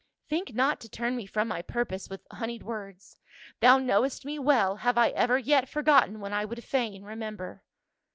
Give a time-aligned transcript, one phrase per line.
[0.31, 3.19] "Think not to turn mc from my purpose with hon eyed words.
[3.59, 7.61] Thou knowest me well, have I ever yet forgotten when I would fain remember?"